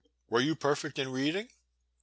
[0.31, 1.49] Were you perfect in reading?